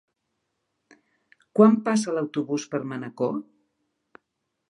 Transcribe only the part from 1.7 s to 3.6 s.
passa l'autobús per Manacor?